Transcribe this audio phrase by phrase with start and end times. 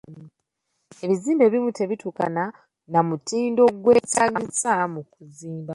[1.03, 2.43] Ebizimbe ebimu tebituukana
[2.91, 5.69] na mutindo gwetaagisa mu kuzimba.